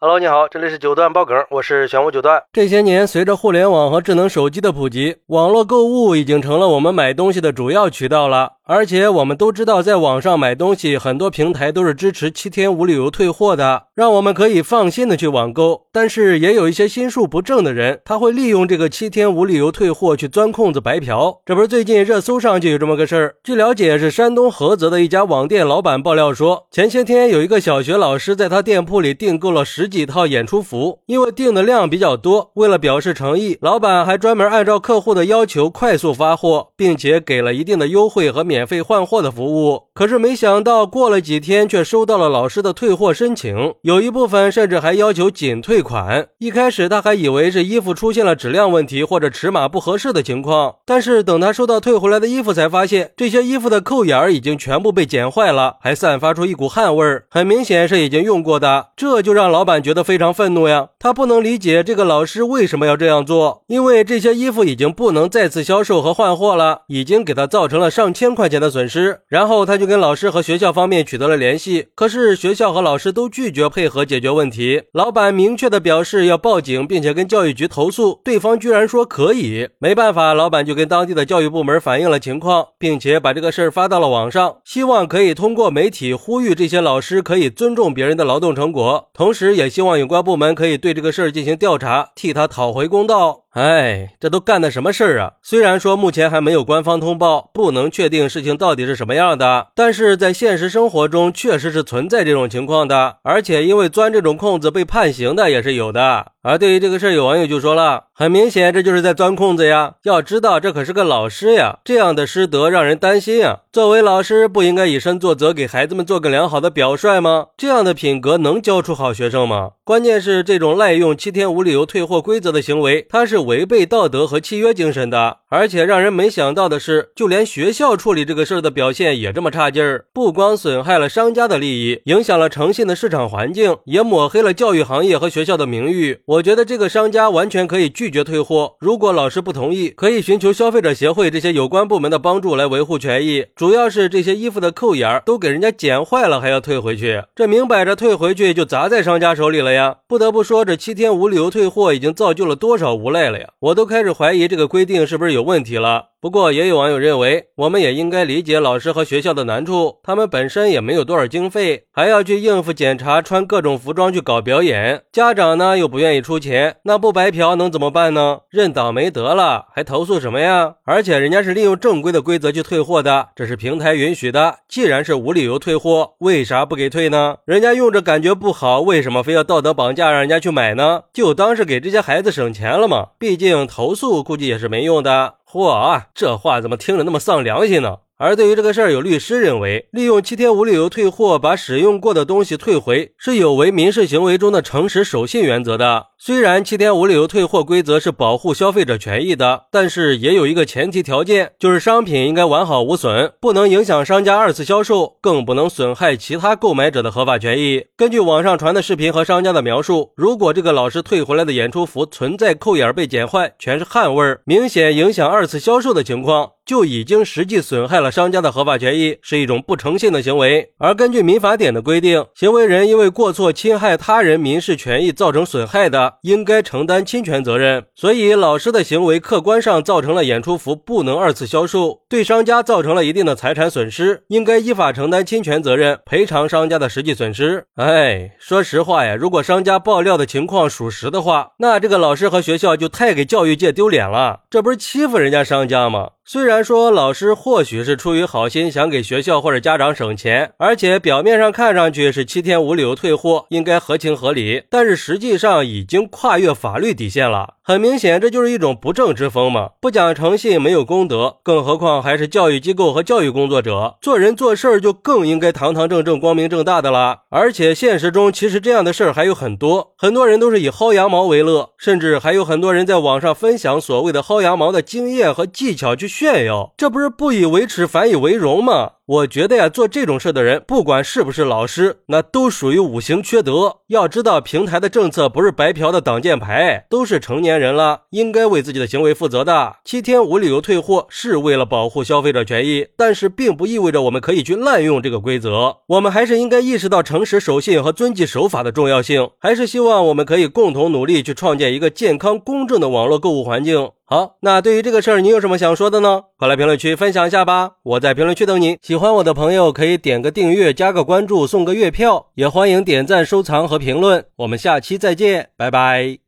[0.00, 2.40] Hello，你好，这里是九段爆梗，我是玄武九段。
[2.52, 8.52] 这些年，随着互联网和智能手机的普及，网络购物已经成了我们买东西的主要渠道了。
[8.64, 15.86] 而且我们都知道，在网上买东西，很多平台都是支持七天无理由退货的，让我们可以放心的去网购。
[15.90, 21.40] 但是也有一些心术不正的人，他会利用这个七天无理由退货去钻空子白嫖。
[21.44, 23.34] 这不是最近热搜上就有这么个事儿。
[23.42, 38.68] 据了解，是山东菏泽的一家网店老板爆料说，前些天有一个小学老师在他店铺里订购了十几套演出服，因为订的量比较多，为了表示诚意，老板还专门按照客户的要求快速发货，并且给了一定的优惠和免。
[38.68, 46.26] 费换货的服务，可是没想到过了几天，却收到了老师的退货申请，有一部分甚至还要求仅退款。
[46.38, 58.88] 一开始他还以为是衣服出现了质量问题或者尺码不合适的情况，但是等他收到退回来的衣服，才发现这些衣服的扣眼儿已经全部被剪坏了，还散发出一股汗味儿，很明显是已经用过的。
[58.94, 60.88] 这就让老板觉得非常愤怒呀！
[60.98, 68.48] 他不能理解这个老师为什么要这样做，因为这些衣服已经不能再次销售和换货了，已经给他造成了上千块。
[68.48, 74.84] 钱的损失，然后他就跟老师和学校方面取得了联系，可是学校和老师都拒绝配合解决问题。
[74.94, 79.68] 老板明确的表示要报警，并且跟教育局投诉，对方居然说可以。
[79.78, 93.44] 没办法，老板就跟当地的教育部门反映了情况，并且把这个事儿发到了网上，希望可以通过媒体呼吁这些老师可以尊重别人的劳动成果，同时也希望有关部门可以对这个事儿进行调查，替他讨回公道。
[93.58, 95.32] 哎，这都干的什么事儿啊？
[95.42, 106.26] 虽然说目前还没有官方通报，不能确定事情到底是什么样的，但是在现实生活中确实是存在这种情况的，而且因为钻这种空子被判刑的也是有的。
[106.42, 109.94] 而对于这个事，有网友就说了，很明显这就是在钻空子呀！
[110.04, 113.58] 要知道这可是个老师呀，这样的师德让人担心啊。
[113.72, 117.48] 作为老师，不应该以身作则，给孩子们做个良好的表率吗？
[117.56, 119.72] 这样的品格能教出好学生吗？
[119.84, 125.38] 关键是这种滥用七天无理由退货规则的行为，它是违背道德和契约精神的。
[125.50, 136.20] 而且让人没想到的是，就连学校处理这个事儿的表现也这么差劲儿，不光损害了商家的利益，影响了诚信的市场环境，也抹黑了教育行业和学校的名誉。
[136.26, 138.76] 我觉得这个商家完全可以拒绝退货。
[138.78, 143.46] 如果老师不同意，可以寻求消费者协会这些有关部门的帮助来维护权益。
[143.56, 149.96] 主要是这些衣服的扣眼儿都给人家剪坏了，还要退回去，这明摆着退回去就砸在商家手里了呀！
[150.06, 156.10] 不得不说，这七天无理由退货已经造就了多少无赖了我都开始怀疑这个规定是不是有问题了。
[156.20, 168.40] 不过，也有网友认为，我们也应该理解老师和学校的难处，他们本身也没有多少经费，还要去应付检查、穿各种服装去搞表演，家长呢又不愿意出钱，那不白嫖能怎么办呢？
[168.50, 170.74] 认倒霉得了，还投诉什么呀？
[170.84, 174.56] 而且人家是利用正规的规则去退货的，这是平台允许的。
[174.68, 177.36] 既然是无理由退货，为啥不给退呢？
[177.44, 181.02] 人家用着感觉不好，为什么非要道德绑架让人家去买呢？
[181.12, 183.10] 就当是给这些孩子省钱了嘛。
[183.20, 185.34] 毕竟投诉估计也是没用的。
[185.50, 188.00] 嚯，这话怎么听着那么丧良心呢？
[188.18, 196.08] 而对于这个事儿，有律师认为，利用七天无理由退货，把使用过的东西退回，是有违民事行为中的诚实守信原则的。
[196.20, 207.84] 虽然七天无理由退货规则是保护消费者权益的，但是也有一个前提条件，就是商品应该完好无损，不能影响商家二次销售，更不能损害其他购买者的合法权益。
[207.96, 216.50] 根据网上传的视频和商家的描述，如果这个老师退回来的演出服存在扣眼被剪坏、全是汗味儿，明显影响二次销售的情况。
[216.68, 220.72] 就已经实际损害了商家的合法权益，是一种不诚信的行为。
[220.76, 227.84] 而根据民法典的规定，行为人因为过错侵害他人民事权益造成损害的，应该承担侵权责任。
[227.94, 237.64] 所以，老师的行为客观上造成了演出服不能二次销售，对商家造成了一定的财产损失，应该依法承担侵权责任，赔偿商家的实际损失。
[237.76, 246.10] 哎，说实话呀，如果商家爆料的情况属实的话，那这个老师和学校就太给教育界丢脸了，这不是欺负人家商家吗？
[246.24, 257.54] 虽然说老师或许是出于好心想给学校或者家长省钱，而且表面上看上去是七天无理由退货，应该合情合理，但是实际上已经经跨越法律底线了。
[257.62, 259.70] 很明显，这就是一种不正之风嘛！
[259.80, 267.24] 不讲诚信，没有公德，更何况还是教育机构和教育工作者，做人做事儿就更应该堂堂正正、光明正大的啦。
[267.28, 278.92] 而且现实中，其实这样的事儿还有很多，很多人都是以薅羊毛为乐，甚至还有很多人在网上分享所谓的薅羊毛的经验和技巧去炫耀，这不是不以为耻反以为荣吗？
[279.08, 283.78] 我觉得呀，做这种事的人，不管是不是老师，那都属于五行缺德。
[283.86, 289.76] 要知道，平台的政策不是白嫖的挡箭牌，都是成年人了，应该为自己的行为负责的。
[289.82, 295.78] 七天无理由退货是为了保护消费者权益，但是并不意味着我们可以去滥用这个规则。
[295.86, 303.88] 我们还是应该意识到诚实守信和遵纪守法的重要性，还是希望我们可以共同努力去创建一个健康公正的网络购物环境。
[304.10, 306.22] 好，那对于这个事儿，你有什么想说的呢？
[306.38, 307.72] 快来评论区分享一下吧！
[307.82, 308.78] 我在评论区等你。
[308.80, 314.24] 喜欢我的朋友可以点个订阅、加个关注、送个月票，也欢迎点赞、收藏和评论。
[314.36, 316.20] 我们下期再见，拜拜。